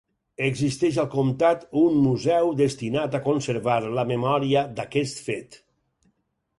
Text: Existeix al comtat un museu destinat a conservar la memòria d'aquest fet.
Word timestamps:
Existeix 0.45 0.95
al 1.03 1.09
comtat 1.15 1.67
un 1.83 1.99
museu 2.07 2.51
destinat 2.63 3.19
a 3.21 3.23
conservar 3.29 3.79
la 4.01 4.09
memòria 4.17 4.67
d'aquest 4.81 5.25
fet. 5.31 5.65